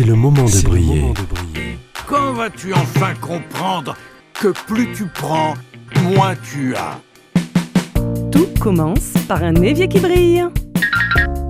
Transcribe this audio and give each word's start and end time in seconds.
C'est 0.00 0.06
le 0.06 0.14
moment 0.14 0.46
de 0.46 0.62
briller. 0.62 1.12
Quand 2.06 2.32
vas-tu 2.32 2.72
enfin 2.72 3.12
comprendre 3.20 3.94
que 4.32 4.48
plus 4.48 4.90
tu 4.94 5.04
prends, 5.04 5.52
moins 6.02 6.34
tu 6.36 6.74
as? 6.74 6.98
Tout 8.32 8.48
commence 8.58 9.12
par 9.28 9.42
un 9.42 9.56
évier 9.56 9.88
qui 9.88 10.00
brille. 10.00 10.46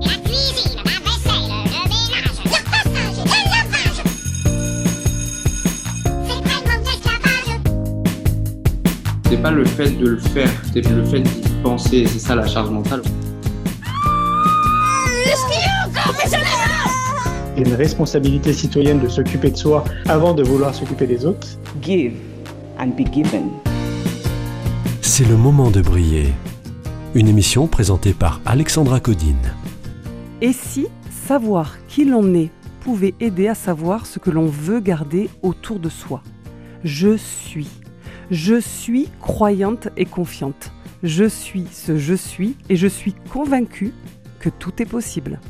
La 0.02 0.16
cuisine, 0.24 0.80
la 0.84 0.98
vaisselle, 0.98 1.46
le 1.46 1.84
ménage, 1.86 2.42
le 2.44 2.50
repassage, 2.50 3.18
le 3.24 3.38
lavage. 3.54 4.02
C'est 6.26 6.40
vraiment 6.42 6.78
d'esclavage. 6.82 7.50
C'est 9.28 9.40
pas 9.40 9.52
le 9.52 9.64
fait 9.64 9.90
de 9.90 10.08
le 10.08 10.18
faire, 10.18 10.50
c'est 10.72 10.84
le 10.90 11.04
fait 11.04 11.20
d'y 11.20 11.48
penser, 11.62 12.04
c'est 12.08 12.18
ça 12.18 12.34
la 12.34 12.48
charge 12.48 12.70
mentale. 12.70 13.02
Il 15.24 15.59
y 17.60 17.64
a 17.64 17.68
une 17.68 17.74
responsabilité 17.76 18.52
citoyenne 18.52 19.00
de 19.00 19.08
s'occuper 19.08 19.50
de 19.50 19.56
soi 19.56 19.84
avant 20.08 20.32
de 20.34 20.42
vouloir 20.42 20.74
s'occuper 20.74 21.06
des 21.06 21.26
autres. 21.26 21.46
give 21.82 22.14
and 22.78 22.88
be 22.96 23.04
given. 23.12 23.50
C'est 25.02 25.28
le 25.28 25.36
moment 25.36 25.70
de 25.70 25.82
briller. 25.82 26.32
Une 27.14 27.28
émission 27.28 27.66
présentée 27.66 28.14
par 28.14 28.40
Alexandra 28.46 29.00
Codine. 29.00 29.52
Et 30.40 30.52
si 30.52 30.86
savoir 31.26 31.76
qui 31.88 32.04
l'on 32.04 32.34
est 32.34 32.50
pouvait 32.80 33.14
aider 33.20 33.48
à 33.48 33.54
savoir 33.54 34.06
ce 34.06 34.18
que 34.18 34.30
l'on 34.30 34.46
veut 34.46 34.80
garder 34.80 35.28
autour 35.42 35.80
de 35.80 35.88
soi? 35.88 36.22
Je 36.82 37.16
suis. 37.16 37.68
Je 38.30 38.58
suis 38.58 39.08
croyante 39.20 39.88
et 39.96 40.06
confiante. 40.06 40.72
Je 41.02 41.24
suis 41.24 41.66
ce 41.72 41.98
je 41.98 42.14
suis 42.14 42.56
et 42.68 42.76
je 42.76 42.86
suis 42.86 43.14
convaincue 43.32 43.92
que 44.38 44.48
tout 44.48 44.80
est 44.80 44.86
possible. 44.86 45.40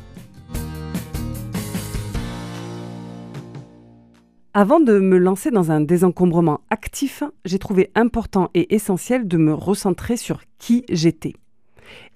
Avant 4.53 4.81
de 4.81 4.99
me 4.99 5.17
lancer 5.17 5.49
dans 5.49 5.71
un 5.71 5.79
désencombrement 5.79 6.59
actif, 6.69 7.23
j'ai 7.45 7.57
trouvé 7.57 7.89
important 7.95 8.49
et 8.53 8.75
essentiel 8.75 9.25
de 9.25 9.37
me 9.37 9.53
recentrer 9.53 10.17
sur 10.17 10.41
qui 10.57 10.83
j'étais. 10.89 11.35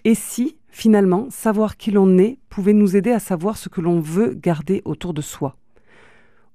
Et 0.03 0.15
si, 0.15 0.57
finalement, 0.67 1.27
savoir 1.29 1.77
qui 1.77 1.91
l'on 1.91 2.17
est 2.17 2.37
pouvait 2.49 2.73
nous 2.73 2.97
aider 2.97 3.11
à 3.11 3.19
savoir 3.19 3.55
ce 3.55 3.69
que 3.69 3.79
l'on 3.79 4.01
veut 4.01 4.33
garder 4.33 4.81
autour 4.83 5.13
de 5.13 5.21
soi 5.21 5.55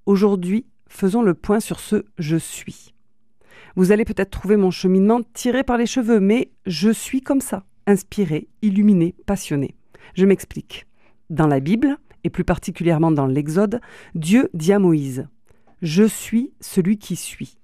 Aujourd'hui, 0.05 0.67
faisons 0.86 1.23
le 1.23 1.33
point 1.33 1.61
sur 1.61 1.81
ce 1.81 2.05
je 2.19 2.36
suis. 2.36 2.92
Vous 3.75 3.91
allez 3.91 4.05
peut-être 4.05 4.31
trouver 4.31 4.58
mon 4.58 4.70
cheminement 4.70 5.23
tiré 5.33 5.64
par 5.64 5.78
les 5.78 5.86
cheveux, 5.86 6.20
mais 6.20 6.51
je 6.67 6.91
suis 6.91 7.23
comme 7.23 7.41
ça, 7.41 7.64
inspiré, 7.86 8.48
illuminé, 8.61 9.14
passionné. 9.25 9.77
Je 10.14 10.27
m'explique. 10.27 10.86
Dans 11.31 11.47
la 11.47 11.61
Bible, 11.61 11.97
et 12.23 12.28
plus 12.28 12.45
particulièrement 12.45 13.12
dans 13.12 13.27
l'Exode, 13.27 13.81
Dieu 14.14 14.51
dit 14.53 14.75
à 14.75 14.78
Moïse 14.78 15.27
Je 15.83 16.05
suis 16.05 16.53
celui 16.61 16.98
qui 16.98 17.17
suis. 17.17 17.56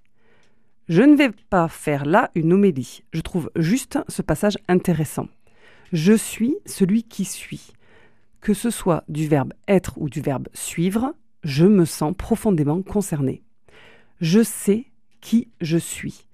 Je 0.88 1.02
ne 1.02 1.16
vais 1.16 1.30
pas 1.50 1.68
faire 1.68 2.06
là 2.06 2.30
une 2.34 2.54
homélie. 2.54 3.02
Je 3.12 3.20
trouve 3.20 3.50
juste 3.56 3.98
ce 4.08 4.22
passage 4.22 4.56
intéressant. 4.68 5.28
Je 5.92 6.14
suis 6.14 6.56
celui 6.64 7.02
qui 7.02 7.26
suis. 7.26 7.72
Que 8.40 8.54
ce 8.54 8.70
soit 8.70 9.04
du 9.08 9.28
verbe 9.28 9.52
être 9.68 9.98
ou 9.98 10.08
du 10.08 10.22
verbe 10.22 10.48
suivre, 10.54 11.14
je 11.44 11.66
me 11.66 11.84
sens 11.84 12.14
profondément 12.16 12.80
concerné. 12.80 13.42
Je 14.20 14.42
sais 14.42 14.86
qui 15.20 15.48
je 15.60 15.76
suis. 15.76 16.26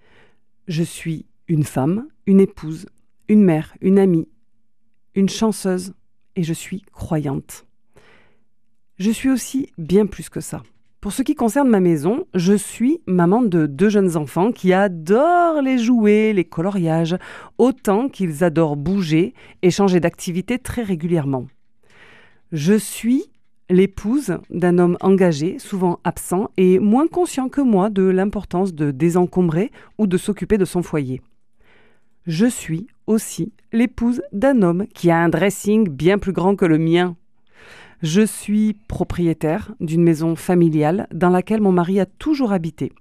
Je 0.69 0.84
suis 0.84 1.27
une 1.48 1.64
femme, 1.64 2.06
une 2.27 2.41
épouse, 2.41 2.86
une 3.27 3.42
mère, 3.42 3.75
une 3.80 3.98
amie, 3.98 4.28
une 5.16 5.28
chanceuse 5.28 5.94
et 6.36 6.44
je 6.44 6.53
suis 6.53 6.83
croyante. 6.92 7.66
Je 8.98 9.10
suis 9.10 9.30
aussi 9.30 9.72
bien 9.78 10.06
plus 10.06 10.28
que 10.28 10.41
ça. 10.41 10.62
Pour 11.03 11.12
ce 11.12 11.25
qui 11.25 11.34
concerne 11.34 11.69
ma 11.69 11.81
maison, 11.81 12.27
je 12.33 12.53
suis 12.53 13.00
maman 13.08 13.42
de 13.42 13.67
deux 13.67 13.89
jeunes 13.89 14.17
enfants 14.17 14.53
qui 14.53 14.72
adorent 14.72 15.61
les 15.61 15.77
jouets, 15.77 16.32
les 16.32 16.44
coloriages, 16.44 17.16
autant 17.59 18.09
qu'ils 18.09 18.44
adorent 18.44 18.76
bouger 18.76 19.34
et 19.62 19.72
changer 19.72 19.99
d'activité 19.99 20.60
très 20.60 20.84
régulièrement. 20.84 21.49
Je 22.53 22.75
suis 22.75 23.25
l'épouse 23.69 24.38
d'un 24.49 24.78
homme 24.78 24.97
engagé, 25.00 25.59
souvent 25.59 25.99
absent 26.04 26.50
et 26.56 26.78
moins 26.78 27.09
conscient 27.09 27.49
que 27.49 27.60
moi 27.60 27.91
de 27.91 28.05
l'importance 28.05 28.72
de 28.72 28.93
désencombrer 28.93 29.72
ou 29.99 30.06
de 30.06 30.16
s'occuper 30.16 30.56
de 30.56 30.65
son 30.65 30.84
foyer. 30.84 31.21
Je 32.28 32.47
suis 32.47 32.87
aussi 33.09 33.53
l'épouse 33.72 34.22
d'un 34.32 34.62
homme 34.62 34.87
qui 34.94 35.10
a 35.10 35.19
un 35.19 35.28
dressing 35.28 35.88
bien 35.88 36.19
plus 36.19 36.32
grand 36.32 36.55
que 36.55 36.65
le 36.65 36.78
mien. 36.78 37.16
Je 38.02 38.22
suis 38.22 38.74
propriétaire 38.88 39.72
d'une 39.78 40.02
maison 40.02 40.34
familiale 40.34 41.06
dans 41.14 41.30
laquelle 41.30 41.60
mon 41.60 41.70
mari 41.70 42.00
a 42.00 42.06
toujours 42.06 42.52
habité. 42.52 42.92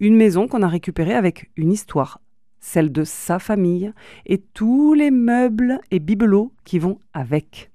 Une 0.00 0.16
maison 0.16 0.48
qu'on 0.48 0.62
a 0.62 0.68
récupérée 0.68 1.14
avec 1.14 1.52
une 1.56 1.70
histoire, 1.70 2.20
celle 2.58 2.90
de 2.90 3.04
sa 3.04 3.38
famille 3.38 3.92
et 4.26 4.38
tous 4.38 4.94
les 4.94 5.12
meubles 5.12 5.78
et 5.92 6.00
bibelots 6.00 6.52
qui 6.64 6.80
vont 6.80 6.98
avec. 7.14 7.70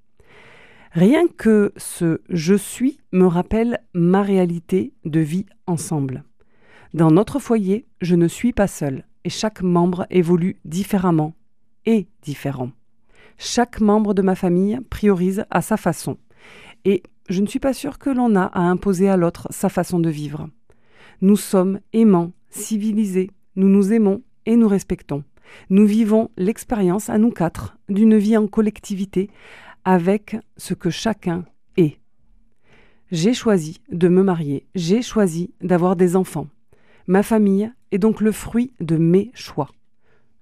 Rien 0.92 1.26
que 1.26 1.72
ce 1.78 2.20
je 2.28 2.54
suis 2.54 2.98
me 3.12 3.26
rappelle 3.26 3.78
ma 3.94 4.20
réalité 4.20 4.92
de 5.06 5.20
vie 5.20 5.46
ensemble. 5.66 6.22
Dans 6.92 7.10
notre 7.10 7.38
foyer, 7.38 7.86
je 8.02 8.14
ne 8.14 8.28
suis 8.28 8.52
pas 8.52 8.68
seule 8.68 9.06
et 9.24 9.30
chaque 9.30 9.62
membre 9.62 10.06
évolue 10.10 10.58
différemment 10.66 11.34
et 11.86 12.08
différent. 12.20 12.72
Chaque 13.38 13.80
membre 13.80 14.12
de 14.12 14.20
ma 14.20 14.34
famille 14.34 14.78
priorise 14.90 15.46
à 15.50 15.62
sa 15.62 15.78
façon 15.78 16.18
et 16.84 17.02
je 17.28 17.40
ne 17.40 17.46
suis 17.46 17.58
pas 17.58 17.72
sûre 17.72 17.98
que 17.98 18.10
l'on 18.10 18.36
a 18.36 18.44
à 18.44 18.60
imposer 18.60 19.08
à 19.08 19.16
l'autre 19.16 19.48
sa 19.50 19.68
façon 19.68 19.98
de 19.98 20.10
vivre. 20.10 20.48
Nous 21.20 21.36
sommes 21.36 21.80
aimants, 21.92 22.32
civilisés, 22.50 23.30
nous 23.56 23.68
nous 23.68 23.92
aimons 23.92 24.22
et 24.46 24.56
nous 24.56 24.68
respectons. 24.68 25.24
Nous 25.70 25.86
vivons 25.86 26.30
l'expérience 26.36 27.08
à 27.08 27.18
nous 27.18 27.30
quatre 27.30 27.76
d'une 27.88 28.16
vie 28.16 28.36
en 28.36 28.46
collectivité 28.46 29.30
avec 29.84 30.36
ce 30.56 30.74
que 30.74 30.90
chacun 30.90 31.44
est. 31.76 31.98
J'ai 33.10 33.34
choisi 33.34 33.80
de 33.90 34.08
me 34.08 34.22
marier, 34.22 34.66
j'ai 34.74 35.02
choisi 35.02 35.54
d'avoir 35.60 35.96
des 35.96 36.16
enfants. 36.16 36.48
Ma 37.06 37.22
famille 37.22 37.70
est 37.92 37.98
donc 37.98 38.20
le 38.20 38.32
fruit 38.32 38.72
de 38.80 38.96
mes 38.96 39.30
choix. 39.34 39.70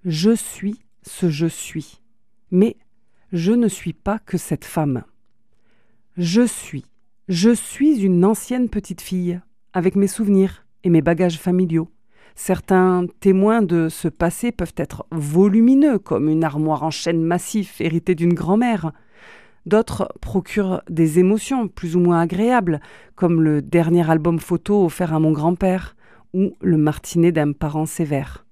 Je 0.05 0.35
suis 0.35 0.79
ce 1.03 1.31
je 1.31 1.47
suis. 1.47 2.01
Mais 2.51 2.77
je 3.33 3.53
ne 3.53 3.69
suis 3.69 3.93
pas 3.93 4.19
que 4.19 4.39
cette 4.39 4.65
femme. 4.65 5.05
Je 6.19 6.43
suis. 6.43 6.85
Je 7.29 7.55
suis 7.55 8.03
une 8.03 8.23
ancienne 8.27 8.69
petite 8.69 9.01
fille, 9.01 9.41
avec 9.73 9.97
mes 9.97 10.07
souvenirs 10.07 10.67
et 10.85 10.91
mes 10.91 11.01
bagages 11.01 11.39
familiaux. 11.39 11.89
Certains 12.35 13.07
témoins 13.21 13.63
de 13.63 13.89
ce 13.89 14.09
passé 14.09 14.53
peuvent 14.53 14.75
être 14.77 15.07
volumineux, 15.11 15.99
comme 15.99 16.29
une 16.29 16.45
armoire 16.45 16.83
en 16.83 16.91
chêne 16.91 17.23
massif 17.23 17.81
héritée 17.81 18.15
d'une 18.15 18.35
grand-mère. 18.35 18.93
D'autres 19.65 20.07
procurent 20.21 20.83
des 20.91 21.19
émotions 21.19 21.67
plus 21.67 21.97
ou 21.97 22.01
moins 22.01 22.21
agréables, 22.21 22.81
comme 23.15 23.41
le 23.41 23.63
dernier 23.63 24.11
album 24.11 24.39
photo 24.39 24.85
offert 24.85 25.15
à 25.15 25.19
mon 25.19 25.33
grand-père 25.33 25.97
ou 26.35 26.53
le 26.61 26.77
martinet 26.77 27.33
d'un 27.33 27.53
parent 27.53 27.87
sévère. 27.87 28.45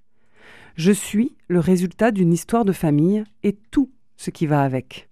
Je 0.77 0.93
suis 0.93 1.37
le 1.49 1.61
résultat 1.61 2.11
d'une 2.11 2.33
histoire 2.33 2.65
de 2.65 2.73
famille 2.73 3.23
et 3.43 3.59
tout 3.71 3.91
ce 4.17 4.31
qui 4.31 4.47
va 4.47 4.63
avec. 4.63 5.10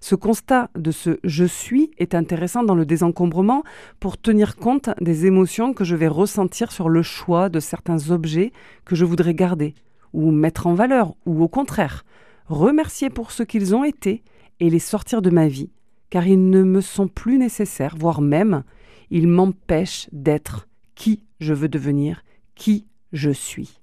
Ce 0.00 0.14
constat 0.14 0.70
de 0.76 0.90
ce 0.90 1.18
je 1.24 1.44
suis 1.44 1.90
est 1.98 2.14
intéressant 2.14 2.62
dans 2.62 2.74
le 2.74 2.86
désencombrement 2.86 3.62
pour 4.00 4.18
tenir 4.18 4.56
compte 4.56 4.90
des 5.00 5.26
émotions 5.26 5.72
que 5.72 5.84
je 5.84 5.96
vais 5.96 6.08
ressentir 6.08 6.72
sur 6.72 6.88
le 6.88 7.02
choix 7.02 7.48
de 7.48 7.60
certains 7.60 8.10
objets 8.10 8.52
que 8.84 8.94
je 8.96 9.04
voudrais 9.04 9.34
garder, 9.34 9.74
ou 10.12 10.30
mettre 10.30 10.66
en 10.66 10.74
valeur, 10.74 11.14
ou 11.26 11.42
au 11.42 11.48
contraire, 11.48 12.04
remercier 12.46 13.10
pour 13.10 13.30
ce 13.30 13.42
qu'ils 13.42 13.74
ont 13.74 13.84
été 13.84 14.22
et 14.60 14.70
les 14.70 14.78
sortir 14.78 15.22
de 15.22 15.30
ma 15.30 15.48
vie, 15.48 15.70
car 16.10 16.26
ils 16.26 16.50
ne 16.50 16.62
me 16.62 16.80
sont 16.80 17.08
plus 17.08 17.38
nécessaires, 17.38 17.96
voire 17.98 18.20
même, 18.20 18.62
ils 19.10 19.28
m'empêchent 19.28 20.08
d'être 20.12 20.68
qui 20.94 21.24
je 21.40 21.54
veux 21.54 21.68
devenir, 21.68 22.22
qui 22.54 22.86
je 23.12 23.30
suis. 23.30 23.80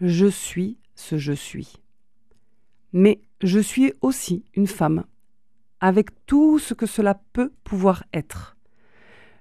Je 0.00 0.26
suis 0.26 0.78
ce 0.94 1.18
je 1.18 1.32
suis. 1.32 1.74
Mais 2.92 3.20
je 3.42 3.60
suis 3.60 3.92
aussi 4.02 4.44
une 4.54 4.66
femme, 4.66 5.04
avec 5.80 6.08
tout 6.26 6.58
ce 6.58 6.74
que 6.74 6.86
cela 6.86 7.20
peut 7.32 7.52
pouvoir 7.64 8.04
être. 8.12 8.56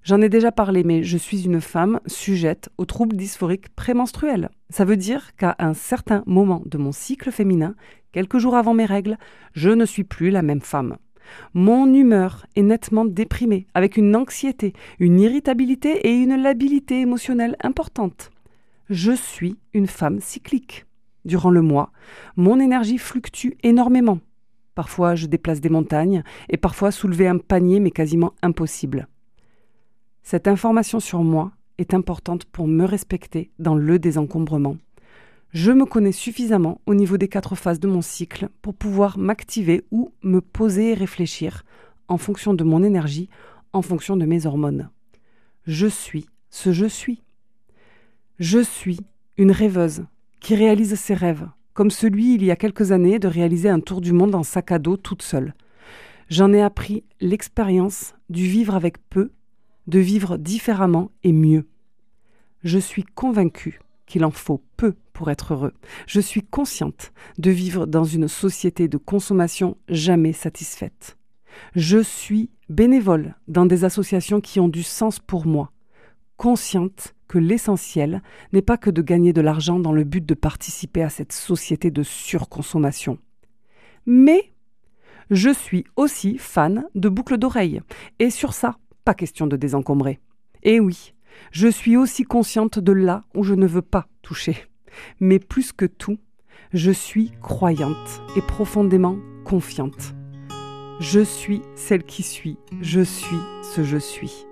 J'en 0.04 0.22
ai 0.22 0.30
déjà 0.30 0.54
parlé, 0.54 0.84
mais 0.86 1.04
je 1.04 1.18
suis 1.18 1.44
une 1.46 1.60
femme 1.60 2.00
sujette 2.06 2.70
aux 2.78 2.86
troubles 2.86 3.18
dysphoriques 3.18 3.70
prémenstruels. 3.76 4.50
Ça 4.70 4.86
veut 4.86 4.96
dire 4.96 5.36
qu'à 5.36 5.56
un 5.60 5.74
certain 5.74 6.24
moment 6.26 6.64
de 6.66 6.78
mon 6.78 6.94
cycle 6.94 7.32
féminin, 7.32 7.76
quelques 8.14 8.38
jours 8.38 8.56
avant 8.56 8.74
mes 8.74 8.86
règles, 8.86 9.18
je 9.54 9.70
ne 9.70 9.86
suis 9.86 10.06
plus 10.06 10.30
la 10.30 10.44
même 10.44 10.62
femme. 10.62 10.98
Mon 11.54 11.94
humeur 11.94 12.46
est 12.56 12.62
nettement 12.62 13.04
déprimée, 13.04 13.68
avec 13.74 13.98
une 13.98 14.16
anxiété, 14.16 14.72
une 15.00 15.20
irritabilité 15.20 16.08
et 16.08 16.14
une 16.14 16.42
labilité 16.42 17.02
émotionnelle 17.02 17.58
importante. 17.62 18.32
Je 18.90 19.12
suis 19.12 19.58
une 19.74 19.88
femme 19.88 20.22
cyclique. 20.22 20.87
Durant 21.28 21.50
le 21.50 21.62
mois, 21.62 21.92
mon 22.38 22.58
énergie 22.58 22.98
fluctue 22.98 23.58
énormément. 23.62 24.20
Parfois, 24.76 25.14
je 25.14 25.26
déplace 25.26 25.60
des 25.60 25.68
montagnes 25.68 26.24
et 26.48 26.56
parfois 26.56 26.90
soulever 26.90 27.28
un 27.28 27.38
panier 27.38 27.82
m'est 27.82 27.92
quasiment 27.92 28.34
impossible. 28.42 29.10
Cette 30.24 30.48
information 30.48 31.02
sur 31.02 31.24
moi 31.24 31.52
est 31.80 31.94
importante 31.94 32.46
pour 32.46 32.66
me 32.66 32.86
respecter 32.86 33.52
dans 33.60 33.76
le 33.76 34.00
désencombrement. 34.00 34.78
Je 35.52 35.74
me 35.74 35.84
connais 35.84 36.14
suffisamment 36.14 36.80
au 36.86 36.96
niveau 36.96 37.18
des 37.18 37.28
quatre 37.28 37.56
phases 37.56 37.82
de 37.82 37.90
mon 37.90 38.02
cycle 38.02 38.48
pour 38.62 38.74
pouvoir 38.74 39.18
m'activer 39.18 39.84
ou 39.92 40.14
me 40.24 40.40
poser 40.40 40.92
et 40.92 40.94
réfléchir 40.94 41.66
en 42.08 42.18
fonction 42.18 42.54
de 42.54 42.64
mon 42.64 42.84
énergie, 42.84 43.28
en 43.74 43.82
fonction 43.82 44.16
de 44.16 44.26
mes 44.26 44.46
hormones. 44.46 44.90
Je 45.66 45.88
suis 45.88 46.28
ce 46.52 46.72
je 46.72 46.86
suis. 46.86 47.22
Je 48.40 48.60
suis 48.60 49.02
une 49.36 49.52
rêveuse 49.52 50.06
qui 50.48 50.56
réalise 50.56 50.96
ses 50.96 51.14
rêves, 51.14 51.46
comme 51.74 51.92
celui 51.92 52.36
il 52.36 52.42
y 52.46 52.52
a 52.52 52.56
quelques 52.56 52.94
années 52.94 53.20
de 53.20 53.28
réaliser 53.28 53.68
un 53.68 53.82
tour 53.82 54.00
du 54.00 54.14
monde 54.14 54.34
en 54.34 54.44
sac 54.44 54.72
à 54.72 54.80
dos 54.80 54.96
toute 54.96 55.22
seule. 55.22 55.54
J'en 56.30 56.54
ai 56.54 56.62
appris 56.62 57.04
l'expérience 57.20 58.16
du 58.30 58.48
vivre 58.48 58.74
avec 58.74 58.96
peu, 59.10 59.34
de 59.88 60.00
vivre 60.00 60.38
différemment 60.38 61.12
et 61.26 61.34
mieux. 61.34 61.68
Je 62.64 62.80
suis 62.80 63.04
convaincue 63.04 63.82
qu'il 64.06 64.24
en 64.24 64.32
faut 64.32 64.64
peu 64.78 64.96
pour 65.12 65.30
être 65.30 65.54
heureux. 65.54 65.74
Je 66.06 66.22
suis 66.22 66.44
consciente 66.44 67.12
de 67.38 67.52
vivre 67.52 67.86
dans 67.86 68.06
une 68.06 68.30
société 68.30 68.88
de 68.88 68.98
consommation 68.98 69.76
jamais 69.90 70.32
satisfaite. 70.32 71.18
Je 71.76 72.02
suis 72.02 72.52
bénévole 72.70 73.36
dans 73.50 73.66
des 73.66 73.84
associations 73.84 74.40
qui 74.40 74.62
ont 74.62 74.70
du 74.70 74.84
sens 74.84 75.20
pour 75.20 75.46
moi, 75.46 75.74
consciente 76.38 77.16
que 77.28 77.38
l'essentiel 77.38 78.22
n'est 78.54 78.62
pas 78.62 78.78
que 78.78 78.90
de 78.90 79.02
gagner 79.02 79.34
de 79.34 79.42
l'argent 79.42 79.80
dans 79.80 79.92
le 79.92 80.04
but 80.04 80.26
de 80.26 80.34
participer 80.34 81.04
à 81.04 81.10
cette 81.10 81.34
société 81.34 81.92
de 81.92 82.04
surconsommation. 82.04 83.18
Mais 84.06 84.54
je 85.30 85.50
suis 85.50 85.86
aussi 85.96 86.38
fan 86.38 86.86
de 86.96 87.10
boucles 87.10 87.38
d'oreilles, 87.38 87.82
et 88.20 88.30
sur 88.30 88.54
ça, 88.54 88.78
pas 89.04 89.14
question 89.14 89.48
de 89.48 89.58
désencombrer. 89.58 90.20
Et 90.64 90.80
oui, 90.80 91.14
je 91.52 91.68
suis 91.68 91.98
aussi 91.98 92.24
consciente 92.24 92.80
de 92.80 92.92
là 92.92 93.26
où 93.36 93.44
je 93.44 93.54
ne 93.54 93.68
veux 93.68 93.82
pas 93.82 94.08
toucher. 94.22 94.58
Mais 95.20 95.40
plus 95.40 95.74
que 95.74 95.86
tout, 95.86 96.18
je 96.74 96.92
suis 96.92 97.32
croyante 97.42 98.22
et 98.36 98.42
profondément 98.42 99.18
confiante. 99.46 100.16
Je 101.00 101.20
suis 101.20 101.62
celle 101.76 102.04
qui 102.04 102.24
suis, 102.24 102.58
je 102.82 103.02
suis 103.02 103.38
ce 103.64 103.84
je 103.84 103.98
suis. 103.98 104.48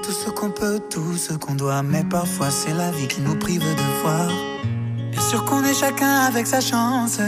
Tout 0.00 0.10
ce 0.10 0.30
qu'on 0.30 0.50
peut, 0.50 0.80
tout 0.90 1.16
ce 1.16 1.34
qu'on 1.34 1.54
doit, 1.54 1.82
mais 1.82 2.02
parfois 2.02 2.50
c'est 2.50 2.72
la 2.72 2.90
vie 2.90 3.06
qui 3.06 3.20
nous 3.20 3.36
prive 3.36 3.60
de 3.60 4.02
voir. 4.02 4.28
Bien 5.10 5.20
sûr 5.20 5.44
qu'on 5.44 5.62
est 5.64 5.74
chacun 5.74 6.14
avec 6.26 6.46
sa 6.46 6.60
chance, 6.60 7.18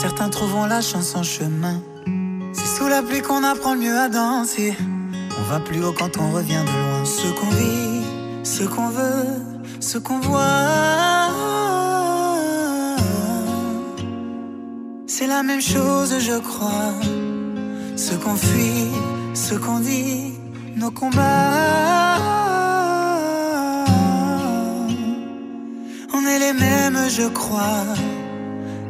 certains 0.00 0.30
trouveront 0.30 0.66
la 0.66 0.80
chance 0.80 1.14
en 1.14 1.22
chemin. 1.22 1.82
C'est 2.52 2.76
sous 2.76 2.88
la 2.88 3.02
pluie 3.02 3.20
qu'on 3.20 3.42
apprend 3.44 3.74
mieux 3.76 3.98
à 3.98 4.08
danser. 4.08 4.74
On 5.38 5.42
va 5.50 5.60
plus 5.60 5.84
haut 5.84 5.92
quand 5.92 6.16
on 6.18 6.30
revient 6.30 6.62
de 6.64 6.70
loin. 6.70 7.04
Ce 7.04 7.28
qu'on 7.38 7.50
vit, 7.50 8.04
ce 8.44 8.64
qu'on 8.64 8.88
veut, 8.88 9.26
ce 9.80 9.98
qu'on 9.98 10.20
voit. 10.20 11.28
C'est 15.06 15.26
la 15.26 15.42
même 15.42 15.60
chose, 15.60 16.14
je 16.18 16.38
crois. 16.38 16.94
Ce 17.96 18.14
qu'on 18.14 18.36
fuit, 18.36 18.88
ce 19.34 19.54
qu'on 19.54 19.80
dit, 19.80 20.29
nos 20.76 20.90
combats. 20.90 22.18
On 26.14 26.26
est 26.26 26.38
les 26.38 26.52
mêmes, 26.52 26.98
je 27.08 27.28
crois. 27.28 27.84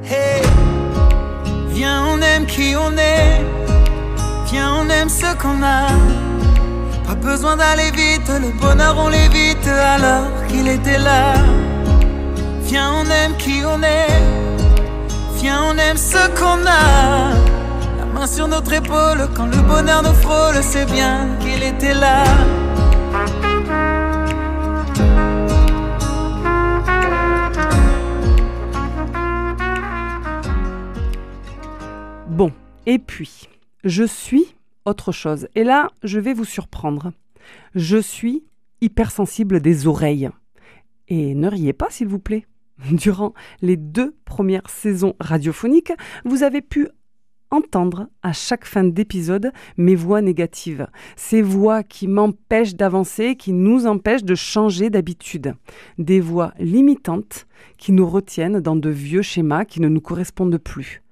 Hey, 0.04 0.42
viens, 1.68 2.04
on 2.06 2.20
aime 2.20 2.46
qui 2.46 2.74
on 2.76 2.92
est. 2.96 3.40
Viens, 4.50 4.74
on 4.80 4.88
aime 4.88 5.08
ce 5.08 5.34
qu'on 5.40 5.62
a. 5.62 5.86
Pas 7.06 7.14
besoin 7.14 7.56
d'aller 7.56 7.90
vite, 7.92 8.28
le 8.28 8.50
bonheur 8.60 8.96
on 8.98 9.08
l'évite 9.08 9.66
alors 9.66 10.28
qu'il 10.48 10.68
était 10.68 10.98
là. 10.98 11.34
Viens, 12.62 12.92
on 13.00 13.04
aime 13.10 13.36
qui 13.36 13.62
on 13.64 13.82
est. 13.82 14.22
Viens, 15.36 15.62
on 15.70 15.76
aime 15.78 15.96
ce 15.96 16.28
qu'on 16.38 16.66
a. 16.66 17.19
Épaule 18.68 19.28
quand 19.34 19.46
le 19.46 19.60
bonheur 19.66 20.02
nous 20.02 20.12
frôle, 20.12 20.62
c'est 20.62 20.84
bien 20.84 21.36
qu'il 21.40 21.62
était 21.62 21.94
là. 21.94 22.24
Bon, 32.28 32.52
et 32.86 32.98
puis, 32.98 33.48
je 33.82 34.04
suis 34.04 34.54
autre 34.84 35.10
chose. 35.10 35.48
Et 35.56 35.64
là, 35.64 35.88
je 36.04 36.20
vais 36.20 36.34
vous 36.34 36.44
surprendre. 36.44 37.12
Je 37.74 37.96
suis 37.96 38.44
hypersensible 38.82 39.60
des 39.60 39.88
oreilles. 39.88 40.30
Et 41.08 41.34
ne 41.34 41.48
riez 41.48 41.72
pas, 41.72 41.88
s'il 41.90 42.06
vous 42.06 42.20
plaît. 42.20 42.46
Durant 42.92 43.34
les 43.62 43.76
deux 43.76 44.14
premières 44.24 44.70
saisons 44.70 45.16
radiophoniques, 45.18 45.92
vous 46.24 46.44
avez 46.44 46.62
pu 46.62 46.88
entendre 47.50 48.08
à 48.22 48.32
chaque 48.32 48.64
fin 48.64 48.84
d'épisode 48.84 49.52
mes 49.76 49.94
voix 49.94 50.20
négatives, 50.22 50.86
ces 51.16 51.42
voix 51.42 51.82
qui 51.82 52.08
m'empêchent 52.08 52.76
d'avancer, 52.76 53.36
qui 53.36 53.52
nous 53.52 53.86
empêchent 53.86 54.24
de 54.24 54.34
changer 54.34 54.90
d'habitude, 54.90 55.54
des 55.98 56.20
voix 56.20 56.54
limitantes 56.58 57.46
qui 57.76 57.92
nous 57.92 58.08
retiennent 58.08 58.60
dans 58.60 58.76
de 58.76 58.90
vieux 58.90 59.22
schémas 59.22 59.64
qui 59.64 59.80
ne 59.80 59.88
nous 59.88 60.00
correspondent 60.00 60.58
plus. 60.58 61.02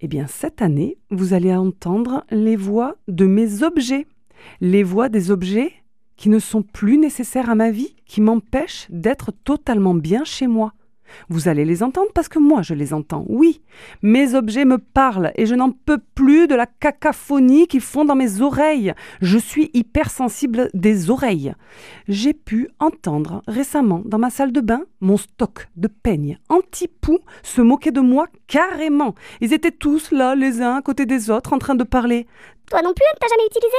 Eh 0.00 0.08
bien, 0.08 0.26
cette 0.26 0.62
année, 0.62 0.96
vous 1.10 1.34
allez 1.34 1.54
entendre 1.54 2.24
les 2.30 2.56
voix 2.56 2.96
de 3.06 3.26
mes 3.26 3.62
objets, 3.62 4.06
les 4.60 4.82
voix 4.82 5.08
des 5.10 5.30
objets 5.30 5.72
qui 6.16 6.28
ne 6.30 6.38
sont 6.38 6.62
plus 6.62 6.96
nécessaires 6.98 7.50
à 7.50 7.54
ma 7.54 7.70
vie, 7.70 7.96
qui 8.06 8.20
m'empêchent 8.20 8.86
d'être 8.90 9.32
totalement 9.32 9.94
bien 9.94 10.24
chez 10.24 10.46
moi. 10.46 10.72
Vous 11.28 11.48
allez 11.48 11.64
les 11.64 11.82
entendre 11.82 12.10
parce 12.14 12.28
que 12.28 12.38
moi 12.38 12.62
je 12.62 12.74
les 12.74 12.92
entends, 12.94 13.24
oui. 13.28 13.60
Mes 14.02 14.34
objets 14.34 14.64
me 14.64 14.78
parlent 14.78 15.32
et 15.36 15.46
je 15.46 15.54
n'en 15.54 15.70
peux 15.70 16.00
plus 16.14 16.46
de 16.46 16.54
la 16.54 16.66
cacophonie 16.66 17.66
qu'ils 17.66 17.80
font 17.80 18.04
dans 18.04 18.16
mes 18.16 18.40
oreilles. 18.40 18.94
Je 19.20 19.38
suis 19.38 19.70
hypersensible 19.74 20.70
des 20.74 21.10
oreilles. 21.10 21.54
J'ai 22.08 22.34
pu 22.34 22.68
entendre 22.78 23.42
récemment 23.46 24.02
dans 24.04 24.18
ma 24.18 24.30
salle 24.30 24.52
de 24.52 24.60
bain 24.60 24.82
mon 25.00 25.16
stock 25.16 25.68
de 25.76 25.88
peignes 25.88 26.38
anti-poux 26.48 27.20
se 27.42 27.62
moquer 27.62 27.90
de 27.90 28.00
moi 28.00 28.26
carrément. 28.46 29.14
Ils 29.40 29.52
étaient 29.52 29.70
tous 29.70 30.10
là, 30.10 30.34
les 30.34 30.60
uns 30.60 30.76
à 30.76 30.82
côté 30.82 31.06
des 31.06 31.30
autres, 31.30 31.52
en 31.52 31.58
train 31.58 31.74
de 31.74 31.84
parler. 31.84 32.26
Toi 32.70 32.82
non 32.82 32.94
plus, 32.94 33.04
elle 33.04 33.16
ne 33.16 33.18
t'a 33.18 33.26
jamais 33.26 33.46
utilisé? 33.46 33.76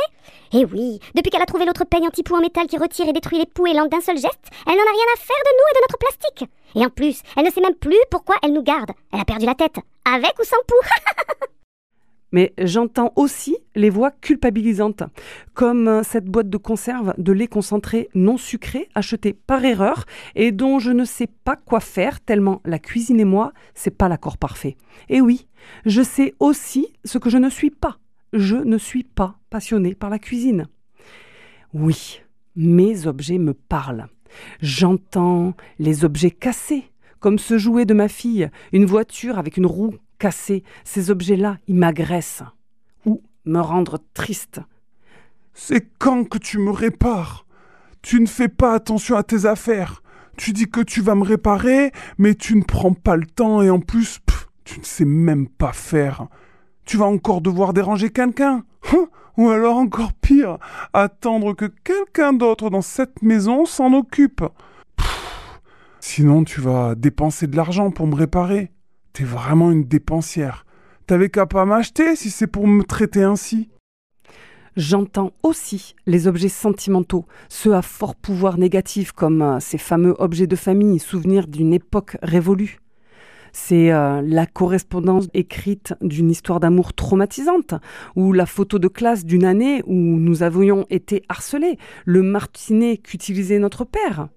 Eh 0.51 0.65
oui, 0.65 0.99
depuis 1.15 1.29
qu'elle 1.29 1.41
a 1.41 1.45
trouvé 1.45 1.63
l'autre 1.63 1.85
peigne 1.85 2.07
anti-poux 2.07 2.35
en 2.35 2.41
métal 2.41 2.67
qui 2.67 2.77
retire 2.77 3.07
et 3.07 3.13
détruit 3.13 3.39
les 3.39 3.45
poux 3.45 3.65
et 3.65 3.73
langues 3.73 3.89
d'un 3.89 4.01
seul 4.01 4.17
geste, 4.17 4.49
elle 4.67 4.75
n'en 4.75 4.81
a 4.81 4.91
rien 4.91 5.13
à 5.15 5.17
faire 5.17 5.43
de 5.45 5.51
nous 5.55 5.67
et 5.71 5.75
de 5.75 5.81
notre 5.81 5.97
plastique. 5.97 6.49
Et 6.75 6.85
en 6.85 6.89
plus, 6.89 7.21
elle 7.37 7.45
ne 7.45 7.51
sait 7.51 7.61
même 7.61 7.75
plus 7.75 7.97
pourquoi 8.09 8.35
elle 8.43 8.51
nous 8.51 8.63
garde. 8.63 8.91
Elle 9.13 9.21
a 9.21 9.25
perdu 9.25 9.45
la 9.45 9.55
tête, 9.55 9.77
avec 10.03 10.37
ou 10.39 10.43
sans 10.43 10.57
poux. 10.67 11.45
Mais 12.33 12.53
j'entends 12.57 13.13
aussi 13.15 13.57
les 13.75 13.89
voix 13.89 14.11
culpabilisantes, 14.11 15.03
comme 15.53 16.01
cette 16.03 16.25
boîte 16.25 16.49
de 16.49 16.57
conserve 16.57 17.13
de 17.17 17.31
lait 17.31 17.47
concentré 17.47 18.09
non 18.13 18.37
sucré 18.37 18.89
achetée 18.93 19.33
par 19.33 19.63
erreur 19.63 20.05
et 20.35 20.51
dont 20.51 20.79
je 20.79 20.91
ne 20.91 21.05
sais 21.05 21.27
pas 21.45 21.55
quoi 21.55 21.79
faire 21.79 22.19
tellement 22.19 22.61
la 22.65 22.79
cuisine 22.79 23.21
et 23.21 23.25
moi, 23.25 23.53
c'est 23.73 23.97
pas 23.97 24.09
l'accord 24.09 24.37
parfait. 24.37 24.75
Et 25.07 25.21
oui, 25.21 25.47
je 25.85 26.01
sais 26.01 26.33
aussi 26.39 26.87
ce 27.05 27.17
que 27.17 27.29
je 27.29 27.37
ne 27.37 27.49
suis 27.49 27.71
pas. 27.71 28.00
Je 28.33 28.55
ne 28.55 28.77
suis 28.77 29.03
pas 29.03 29.37
passionnée 29.49 29.93
par 29.93 30.09
la 30.09 30.19
cuisine. 30.19 30.67
Oui, 31.73 32.21
mes 32.55 33.07
objets 33.07 33.37
me 33.37 33.53
parlent. 33.53 34.07
J'entends 34.61 35.53
les 35.79 36.05
objets 36.05 36.31
cassés, 36.31 36.85
comme 37.19 37.39
ce 37.39 37.57
jouet 37.57 37.85
de 37.85 37.93
ma 37.93 38.07
fille, 38.07 38.49
une 38.71 38.85
voiture 38.85 39.37
avec 39.37 39.57
une 39.57 39.65
roue 39.65 39.95
cassée. 40.17 40.63
Ces 40.85 41.11
objets-là, 41.11 41.57
ils 41.67 41.75
m'agressent 41.75 42.43
ou 43.05 43.21
me 43.45 43.59
rendre 43.59 43.99
triste. 44.13 44.61
C'est 45.53 45.89
quand 45.99 46.23
que 46.23 46.37
tu 46.37 46.57
me 46.57 46.71
répares? 46.71 47.45
Tu 48.01 48.19
ne 48.21 48.27
fais 48.27 48.47
pas 48.47 48.73
attention 48.73 49.17
à 49.17 49.23
tes 49.23 49.45
affaires. 49.45 50.01
Tu 50.37 50.53
dis 50.53 50.69
que 50.69 50.81
tu 50.81 51.01
vas 51.01 51.15
me 51.15 51.23
réparer, 51.23 51.91
mais 52.17 52.33
tu 52.33 52.55
ne 52.55 52.63
prends 52.63 52.93
pas 52.93 53.17
le 53.17 53.25
temps 53.25 53.61
et 53.61 53.69
en 53.69 53.79
plus, 53.79 54.19
tu 54.63 54.79
ne 54.79 54.85
sais 54.85 55.05
même 55.05 55.49
pas 55.49 55.73
faire. 55.73 56.27
Tu 56.85 56.97
vas 56.97 57.05
encore 57.05 57.41
devoir 57.41 57.73
déranger 57.73 58.09
quelqu'un 58.09 58.63
hein? 58.93 59.07
Ou 59.37 59.49
alors 59.49 59.77
encore 59.77 60.13
pire, 60.13 60.57
attendre 60.93 61.53
que 61.53 61.65
quelqu'un 61.65 62.33
d'autre 62.33 62.69
dans 62.69 62.81
cette 62.81 63.21
maison 63.21 63.65
s'en 63.65 63.93
occupe. 63.93 64.43
Sinon, 66.01 66.43
tu 66.43 66.59
vas 66.61 66.95
dépenser 66.95 67.47
de 67.47 67.55
l'argent 67.55 67.91
pour 67.91 68.07
me 68.07 68.15
réparer. 68.15 68.71
T'es 69.13 69.23
vraiment 69.23 69.71
une 69.71 69.85
dépensière. 69.85 70.65
T'avais 71.07 71.29
qu'à 71.29 71.45
pas 71.45 71.65
m'acheter 71.65 72.15
si 72.15 72.29
c'est 72.29 72.47
pour 72.47 72.67
me 72.67 72.83
traiter 72.83 73.23
ainsi. 73.23 73.69
J'entends 74.77 75.31
aussi 75.43 75.95
les 76.05 76.27
objets 76.27 76.49
sentimentaux, 76.49 77.25
ceux 77.49 77.75
à 77.75 77.81
fort 77.81 78.15
pouvoir 78.15 78.57
négatif 78.57 79.11
comme 79.11 79.41
euh, 79.41 79.59
ces 79.59 79.77
fameux 79.77 80.15
objets 80.17 80.47
de 80.47 80.55
famille, 80.55 80.97
souvenirs 80.99 81.47
d'une 81.47 81.73
époque 81.73 82.17
révolue. 82.21 82.79
C'est 83.53 83.91
euh, 83.91 84.21
la 84.21 84.45
correspondance 84.45 85.27
écrite 85.33 85.93
d'une 86.01 86.29
histoire 86.29 86.59
d'amour 86.59 86.93
traumatisante, 86.93 87.73
ou 88.15 88.33
la 88.33 88.45
photo 88.45 88.79
de 88.79 88.87
classe 88.87 89.25
d'une 89.25 89.45
année 89.45 89.81
où 89.85 89.95
nous 89.95 90.43
avions 90.43 90.85
été 90.89 91.23
harcelés, 91.29 91.77
le 92.05 92.21
martinet 92.21 92.97
qu'utilisait 92.97 93.59
notre 93.59 93.85
père. 93.85 94.29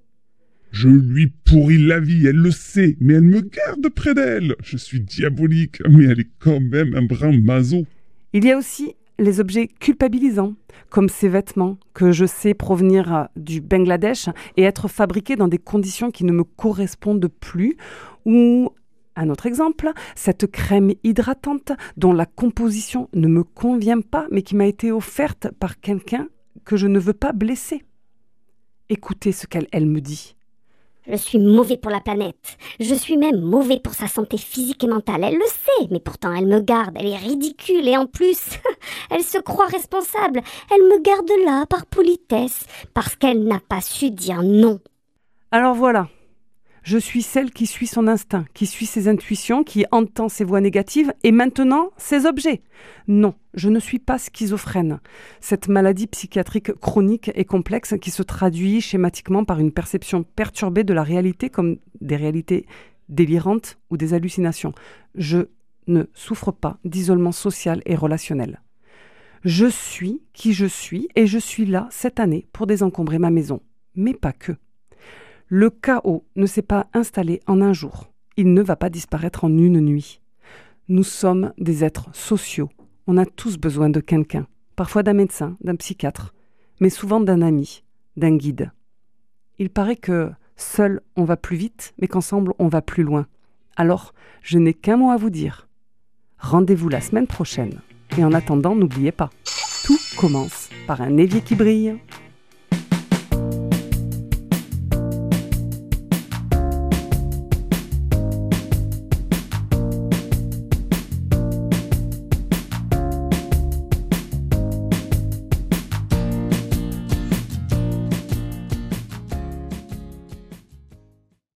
Je 0.75 0.89
lui 0.89 1.29
pourris 1.29 1.79
la 1.79 2.01
vie, 2.01 2.27
elle 2.27 2.37
le 2.37 2.51
sait, 2.51 2.97
mais 3.01 3.15
elle 3.15 3.23
me 3.23 3.43
garde 3.43 3.89
près 3.95 4.13
d'elle. 4.13 4.57
Je 4.65 4.77
suis 4.77 5.01
diabolique, 5.01 5.81
mais 5.89 6.07
elle 6.07 6.21
est 6.21 6.31
quand 6.41 6.59
même 6.59 6.97
un 6.97 7.03
brin 7.03 7.33
maso. 7.41 7.87
Il 8.33 8.45
y 8.45 8.51
a 8.51 8.59
aussi 8.59 8.97
les 9.21 9.39
objets 9.39 9.69
culpabilisants, 9.69 10.55
comme 10.91 11.09
ces 11.09 11.29
vêtements 11.29 11.79
que 11.93 12.11
je 12.11 12.27
sais 12.27 12.55
provenir 12.55 13.15
euh, 13.15 13.25
du 13.37 13.61
Bangladesh 13.61 14.29
et 14.57 14.63
être 14.63 14.89
fabriqués 14.89 15.37
dans 15.37 15.47
des 15.47 15.59
conditions 15.59 16.11
qui 16.11 16.25
ne 16.25 16.33
me 16.33 16.43
correspondent 16.43 17.31
plus, 17.41 17.77
ou 18.25 18.71
un 19.17 19.31
autre 19.31 19.47
exemple, 19.47 19.91
cette 20.15 20.51
crème 20.51 20.93
hydratante 21.05 21.73
dont 21.97 22.13
la 22.13 22.27
composition 22.27 23.09
ne 23.15 23.29
me 23.29 23.45
convient 23.45 24.01
pas 24.01 24.27
mais 24.31 24.43
qui 24.43 24.57
m'a 24.57 24.67
été 24.67 24.93
offerte 24.93 25.49
par 25.59 25.81
quelqu'un 25.81 26.29
que 26.65 26.77
je 26.77 26.87
ne 26.87 26.99
veux 26.99 27.13
pas 27.13 27.33
blesser. 27.33 27.85
Écoutez 28.89 29.33
ce 29.33 29.47
qu'elle 29.47 29.69
elle 29.73 29.87
me 29.87 30.01
dit. 30.01 30.35
Je 31.07 31.17
suis 31.17 31.39
mauvais 31.39 31.77
pour 31.77 31.91
la 31.91 32.01
planète. 32.01 32.57
Je 32.81 32.95
suis 32.95 33.19
même 33.19 33.41
mauvais 33.41 33.79
pour 33.79 33.93
sa 33.93 34.07
santé 34.07 34.39
physique 34.39 34.85
et 34.85 34.87
mentale. 34.87 35.25
Elle 35.25 35.35
le 35.35 35.47
sait, 35.47 35.89
mais 35.91 36.01
pourtant 36.01 36.33
elle 36.33 36.47
me 36.47 36.61
garde. 36.61 36.97
Elle 36.99 37.09
est 37.09 37.17
ridicule 37.17 37.87
et 37.87 37.97
en 37.97 38.07
plus, 38.07 38.59
elle 39.11 39.23
se 39.23 39.37
croit 39.37 39.67
responsable. 39.67 40.41
Elle 40.71 40.83
me 40.83 41.03
garde 41.03 41.31
là 41.45 41.67
par 41.67 41.85
politesse, 41.85 42.65
parce 42.95 43.17
qu'elle 43.17 43.45
n'a 43.45 43.61
pas 43.61 43.83
su 43.83 44.11
dire 44.11 44.43
non. 44.43 44.81
Alors 45.51 45.75
voilà, 45.75 46.09
je 46.85 46.99
suis 46.99 47.23
celle 47.23 47.51
qui 47.51 47.67
suit 47.67 47.87
son 47.87 48.07
instinct, 48.07 48.45
qui 48.53 48.67
suit 48.67 48.85
ses 48.85 49.09
intuitions, 49.09 49.65
qui 49.65 49.87
entend 49.91 50.29
ses 50.29 50.45
voix 50.45 50.61
négatives 50.61 51.15
et 51.23 51.33
maintenant 51.33 51.91
ses 51.97 52.27
objets. 52.27 52.61
Non, 53.09 53.35
je 53.55 53.71
ne 53.71 53.81
suis 53.81 53.99
pas 53.99 54.19
schizophrène. 54.19 55.01
Cette 55.41 55.69
maladie 55.69 56.07
psychiatrique 56.07 56.75
chronique 56.75 57.31
et 57.35 57.47
complexe 57.47 57.95
qui 57.99 58.11
se 58.11 58.23
traduit 58.23 58.83
schématiquement 58.83 59.47
par 59.47 59.61
une 59.61 59.73
perception 59.73 60.25
perturbée 60.25 60.85
de 60.85 60.93
la 60.93 61.03
réalité 61.03 61.49
comme 61.49 61.79
des 62.03 62.17
réalités 62.17 62.67
délirantes 63.09 63.79
ou 63.89 63.97
des 63.97 64.13
hallucinations. 64.13 64.75
Je 65.15 65.49
ne 65.87 66.05
souffre 66.13 66.53
pas 66.53 66.77
d'isolement 66.85 67.33
social 67.33 67.81
et 67.87 67.95
relationnel. 67.95 68.61
Je 69.43 69.67
suis 69.67 70.21
qui 70.35 70.53
je 70.53 70.67
suis 70.67 71.09
et 71.17 71.27
je 71.27 71.39
suis 71.39 71.65
là 71.65 71.89
cette 71.91 72.21
année 72.21 72.47
pour 72.53 72.67
désencombrer 72.67 73.19
ma 73.19 73.31
maison. 73.31 73.63
Mais 73.95 74.13
pas 74.13 74.33
que. 74.33 74.53
Le 75.49 75.69
chaos 75.69 76.25
ne 76.37 76.47
s'est 76.47 76.63
pas 76.63 76.87
installé 76.95 77.41
en 77.47 77.61
un 77.61 77.73
jour. 77.73 78.11
Il 78.37 78.55
ne 78.55 78.63
va 78.63 78.77
pas 78.77 78.89
disparaître 78.89 79.45
en 79.45 79.57
une 79.59 79.81
nuit. 79.81 80.21
Nous 80.89 81.03
sommes 81.03 81.53
des 81.59 81.85
êtres 81.85 82.09
sociaux. 82.15 82.71
On 83.07 83.19
a 83.19 83.27
tous 83.27 83.59
besoin 83.59 83.91
de 83.91 84.01
quelqu'un, 84.01 84.47
parfois 84.75 85.03
d'un 85.03 85.13
médecin, 85.13 85.57
d'un 85.61 85.77
psychiatre, 85.77 86.35
mais 86.81 86.89
souvent 86.89 87.21
d'un 87.21 87.43
ami, 87.43 87.85
d'un 88.17 88.37
guide. 88.37 88.73
Il 89.59 89.69
paraît 89.69 89.97
que 89.97 90.31
seul 90.57 91.03
on 91.15 91.25
va 91.25 91.37
plus 91.37 91.57
vite, 91.57 91.93
mais 92.01 92.09
qu'ensemble 92.09 92.55
on 92.59 92.69
va 92.69 92.81
plus 92.81 93.03
loin. 93.03 93.27
Alors, 93.77 94.15
je 94.41 94.59
n'ai 94.59 94.73
qu'un 94.73 94.97
mot 94.97 95.11
à 95.11 95.17
vous 95.17 95.31
dire. 95.31 95.69
Rendez-vous 96.39 96.89
la 96.89 97.01
semaine 97.01 97.27
prochaine. 97.27 97.81
Et 98.17 98.25
en 98.25 98.33
attendant, 98.33 98.75
n'oubliez 98.75 99.13
pas, 99.13 99.31
tout 99.85 99.99
commence 100.19 100.71
par 100.87 101.03
un 101.03 101.17
évier 101.19 101.43
qui 101.43 101.55
brille. 101.55 101.97